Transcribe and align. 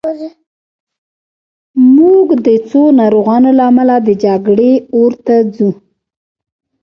موږ 1.95 2.27
د 2.45 2.47
څو 2.69 2.81
ناروغانو 2.99 3.49
له 3.57 3.63
امله 3.71 3.95
د 4.01 4.09
جګړې 4.23 4.71
اور 4.97 5.11
ته 5.25 5.35
ځو 5.55 5.69